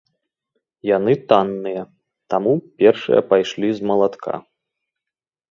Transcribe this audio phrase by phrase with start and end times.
[0.97, 1.83] Яны танныя,
[2.35, 2.51] таму
[2.81, 4.33] першыя пайшлі з малатка.